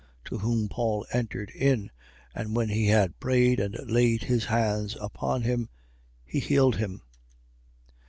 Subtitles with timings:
[0.25, 1.91] To whom Paul entered in.
[2.33, 5.69] And when he had prayed and laid his hands on him,
[6.25, 7.03] he healed him.